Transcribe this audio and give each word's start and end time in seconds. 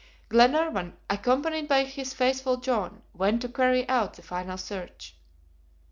Glenarvan, 0.29 0.97
accompanied 1.11 1.67
by 1.67 1.83
his 1.83 2.11
faithful 2.11 2.57
John, 2.57 3.03
went 3.13 3.39
to 3.43 3.49
carry 3.49 3.87
out 3.87 4.15
the 4.15 4.23
final 4.23 4.57
search. 4.57 5.15